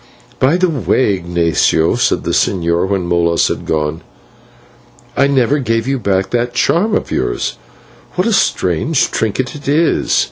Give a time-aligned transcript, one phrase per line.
[0.39, 4.01] "By the way, Ignatio," said the señor when Molas had gone,
[5.15, 7.57] "I never gave you back this charm of yours.
[8.15, 10.19] What a strange trinket it is!"